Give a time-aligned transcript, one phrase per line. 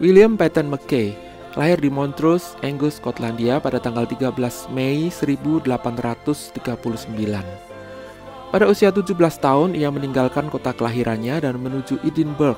[0.00, 1.12] William Patton McKay
[1.60, 4.32] lahir di Montrose, Angus, Skotlandia pada tanggal 13
[4.72, 6.56] Mei 1839.
[8.48, 12.56] Pada usia 17 tahun, ia meninggalkan kota kelahirannya dan menuju Edinburgh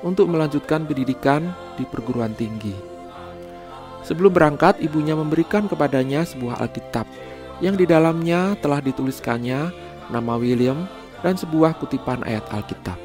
[0.00, 2.72] untuk melanjutkan pendidikan di perguruan tinggi.
[4.00, 7.04] Sebelum berangkat, ibunya memberikan kepadanya sebuah Alkitab
[7.60, 9.76] yang di dalamnya telah dituliskannya
[10.08, 10.88] nama William
[11.20, 12.96] dan sebuah kutipan ayat Alkitab.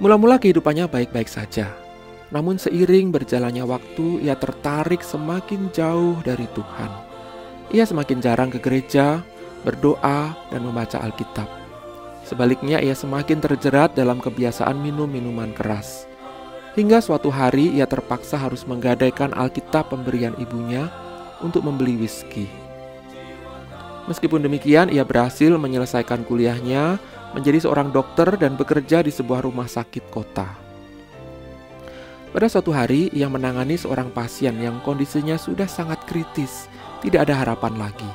[0.00, 1.89] Mula-mula kehidupannya baik-baik saja,
[2.30, 6.90] namun seiring berjalannya waktu, ia tertarik semakin jauh dari Tuhan.
[7.74, 9.22] Ia semakin jarang ke gereja,
[9.66, 11.50] berdoa, dan membaca Alkitab.
[12.22, 16.06] Sebaliknya, ia semakin terjerat dalam kebiasaan minum minuman keras.
[16.78, 20.86] Hingga suatu hari ia terpaksa harus menggadaikan Alkitab pemberian ibunya
[21.42, 22.46] untuk membeli whisky.
[24.06, 27.02] Meskipun demikian, ia berhasil menyelesaikan kuliahnya,
[27.34, 30.69] menjadi seorang dokter dan bekerja di sebuah rumah sakit kota.
[32.30, 36.70] Pada suatu hari, ia menangani seorang pasien yang kondisinya sudah sangat kritis,
[37.02, 38.06] tidak ada harapan lagi.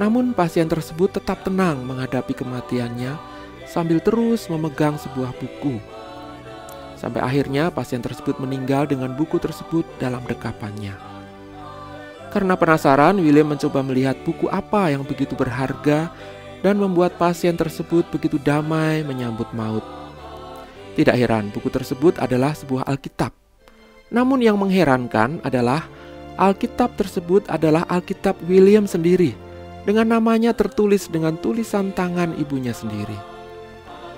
[0.00, 3.12] Namun pasien tersebut tetap tenang menghadapi kematiannya
[3.68, 5.76] sambil terus memegang sebuah buku.
[6.96, 10.96] Sampai akhirnya pasien tersebut meninggal dengan buku tersebut dalam dekapannya.
[12.32, 16.08] Karena penasaran, William mencoba melihat buku apa yang begitu berharga
[16.64, 19.84] dan membuat pasien tersebut begitu damai menyambut maut.
[20.96, 23.28] Tidak heran, buku tersebut adalah sebuah Alkitab.
[24.08, 25.84] Namun yang mengherankan adalah
[26.40, 29.36] Alkitab tersebut adalah Alkitab William sendiri
[29.84, 33.16] dengan namanya tertulis dengan tulisan tangan ibunya sendiri.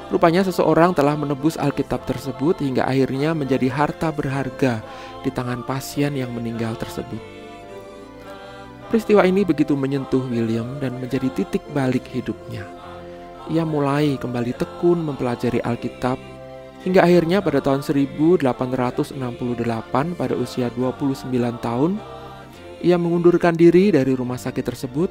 [0.09, 4.79] Rupanya seseorang telah menebus Alkitab tersebut hingga akhirnya menjadi harta berharga
[5.27, 7.21] di tangan pasien yang meninggal tersebut.
[8.89, 12.65] Peristiwa ini begitu menyentuh William dan menjadi titik balik hidupnya.
[13.51, 16.38] Ia mulai kembali tekun mempelajari Alkitab
[16.87, 18.45] hingga akhirnya pada tahun 1868
[20.15, 21.99] pada usia 29 tahun
[22.79, 25.11] ia mengundurkan diri dari rumah sakit tersebut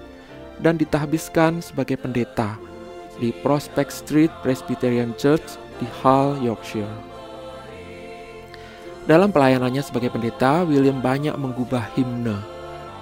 [0.64, 2.56] dan ditahbiskan sebagai pendeta
[3.19, 6.90] di Prospect Street Presbyterian Church di Hull, Yorkshire.
[9.08, 12.36] Dalam pelayanannya sebagai pendeta, William banyak menggubah himne.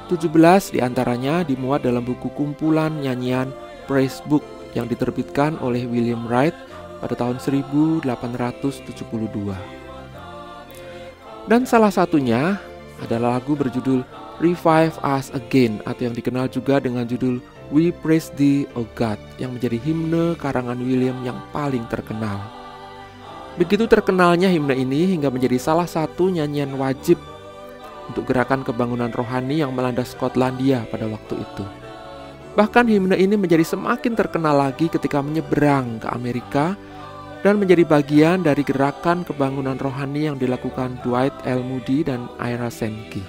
[0.06, 3.50] 17 di antaranya dimuat dalam buku kumpulan nyanyian
[3.90, 4.45] Praise Book
[4.78, 6.53] yang diterbitkan oleh William Wright
[7.00, 8.03] pada tahun 1872.
[11.45, 12.57] Dan salah satunya
[13.03, 14.01] adalah lagu berjudul
[14.41, 17.39] Revive Us Again atau yang dikenal juga dengan judul
[17.69, 22.41] We Praise Thee, O God yang menjadi himne karangan William yang paling terkenal.
[23.55, 27.16] Begitu terkenalnya himne ini hingga menjadi salah satu nyanyian wajib
[28.11, 31.84] untuk gerakan kebangunan rohani yang melanda Skotlandia pada waktu itu.
[32.55, 36.79] Bahkan himne ini menjadi semakin terkenal lagi ketika menyeberang ke Amerika
[37.43, 41.59] dan menjadi bagian dari gerakan kebangunan rohani yang dilakukan Dwight L.
[41.61, 43.21] Moody dan Ira Sankey.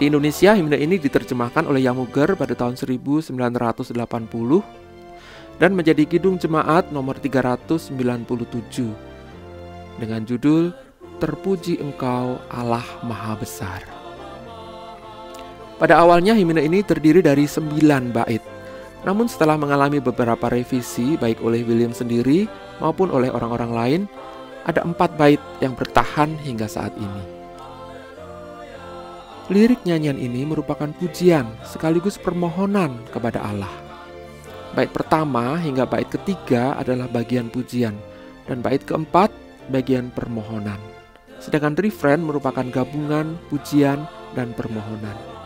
[0.00, 3.36] Di Indonesia, himne ini diterjemahkan oleh Yamuger pada tahun 1980
[5.60, 7.92] dan menjadi Kidung Jemaat nomor 397
[10.00, 10.72] dengan judul
[11.20, 13.99] Terpuji Engkau Allah Maha Besar.
[15.80, 18.44] Pada awalnya himne ini terdiri dari sembilan bait.
[19.08, 22.44] Namun setelah mengalami beberapa revisi baik oleh William sendiri
[22.84, 24.00] maupun oleh orang-orang lain,
[24.68, 27.24] ada empat bait yang bertahan hingga saat ini.
[29.48, 33.72] Lirik nyanyian ini merupakan pujian sekaligus permohonan kepada Allah.
[34.76, 37.96] Bait pertama hingga bait ketiga adalah bagian pujian
[38.44, 39.32] dan bait keempat
[39.72, 40.78] bagian permohonan.
[41.40, 44.04] Sedangkan refrain merupakan gabungan pujian
[44.36, 45.39] dan permohonan.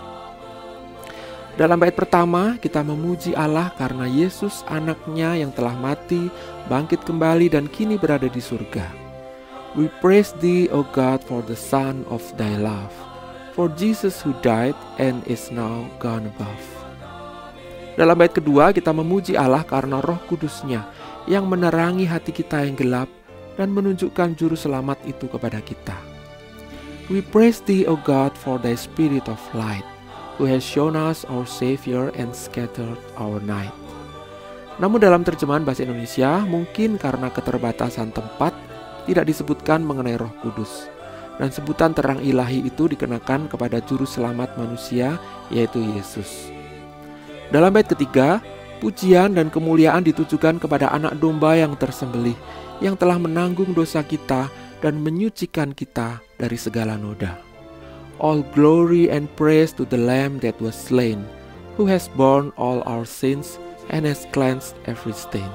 [1.55, 6.27] Dalam bait pertama, kita memuji Allah karena Yesus anaknya yang telah mati,
[6.67, 8.91] bangkit kembali dan kini berada di surga.
[9.79, 12.95] We praise thee, O God, for the Son of thy love
[13.55, 16.63] for Jesus who died and is now gone above.
[17.95, 20.83] Dalam bait kedua kita memuji Allah karena roh kudusnya
[21.31, 23.07] yang menerangi hati kita yang gelap
[23.55, 25.95] dan menunjukkan juru selamat itu kepada kita.
[27.07, 29.87] We praise thee, O God, for thy spirit of light,
[30.37, 33.73] who has shown us our Savior and scattered our night.
[34.83, 38.51] Namun dalam terjemahan bahasa Indonesia, mungkin karena keterbatasan tempat,
[39.07, 40.91] tidak disebutkan mengenai roh kudus
[41.39, 45.19] dan sebutan terang ilahi itu dikenakan kepada juru selamat manusia
[45.51, 46.51] yaitu Yesus.
[47.51, 48.41] Dalam bait ketiga,
[48.79, 52.37] pujian dan kemuliaan ditujukan kepada anak domba yang tersembelih
[52.83, 54.51] yang telah menanggung dosa kita
[54.83, 57.54] dan menyucikan kita dari segala noda.
[58.23, 61.27] All glory and praise to the lamb that was slain,
[61.75, 63.59] who has borne all our sins
[63.91, 65.51] and has cleansed every stain.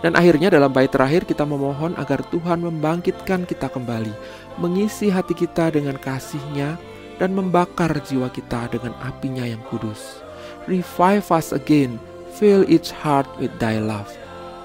[0.00, 4.12] Dan akhirnya dalam bait terakhir kita memohon agar Tuhan membangkitkan kita kembali,
[4.56, 6.80] mengisi hati kita dengan kasih-Nya
[7.20, 10.24] dan membakar jiwa kita dengan apinya yang kudus.
[10.64, 12.00] Revive us again,
[12.32, 14.08] fill each heart with thy love.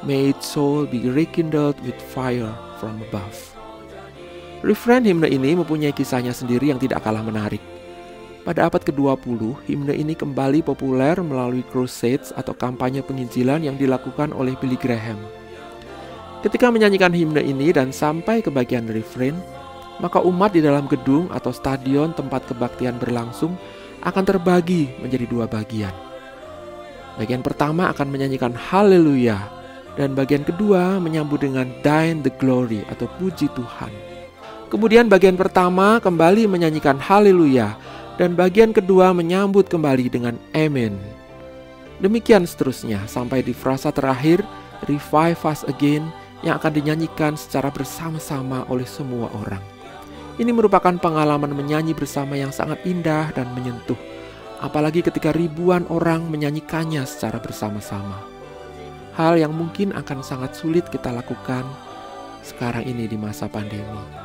[0.07, 3.54] May its soul be rekindled with fire from above.
[4.65, 7.61] Refrain himne ini mempunyai kisahnya sendiri yang tidak kalah menarik.
[8.41, 14.57] Pada abad ke-20, himne ini kembali populer melalui crusades atau kampanye penginjilan yang dilakukan oleh
[14.57, 15.21] Billy Graham.
[16.41, 19.37] Ketika menyanyikan himne ini dan sampai ke bagian refrain,
[20.01, 23.53] maka umat di dalam gedung atau stadion tempat kebaktian berlangsung
[24.01, 25.93] akan terbagi menjadi dua bagian.
[27.21, 29.37] Bagian pertama akan menyanyikan haleluya
[29.93, 34.14] dan bagian kedua menyambut dengan Thine the Glory atau puji Tuhan.
[34.75, 37.79] Kemudian bagian pertama kembali menyanyikan haleluya
[38.19, 40.99] dan bagian kedua menyambut kembali dengan amen.
[42.03, 44.43] Demikian seterusnya sampai di frasa terakhir
[44.83, 46.03] revive us again
[46.43, 49.63] yang akan dinyanyikan secara bersama-sama oleh semua orang.
[50.43, 53.95] Ini merupakan pengalaman menyanyi bersama yang sangat indah dan menyentuh,
[54.59, 58.27] apalagi ketika ribuan orang menyanyikannya secara bersama-sama.
[59.15, 61.63] Hal yang mungkin akan sangat sulit kita lakukan
[62.43, 64.24] sekarang ini di masa pandemi.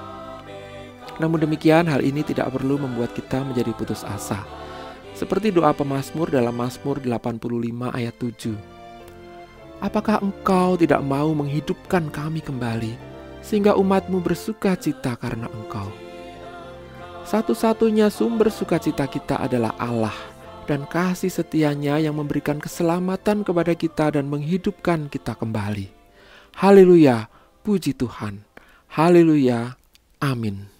[1.21, 4.41] Namun demikian, hal ini tidak perlu membuat kita menjadi putus asa.
[5.13, 8.57] Seperti doa pemazmur dalam Mazmur 85 ayat 7.
[9.85, 12.97] Apakah engkau tidak mau menghidupkan kami kembali,
[13.45, 15.93] sehingga umatmu bersuka cita karena engkau?
[17.29, 20.17] Satu-satunya sumber sukacita kita adalah Allah
[20.65, 25.93] dan kasih setianya yang memberikan keselamatan kepada kita dan menghidupkan kita kembali.
[26.57, 27.29] Haleluya,
[27.61, 28.41] puji Tuhan.
[28.89, 29.77] Haleluya,
[30.25, 30.80] amin.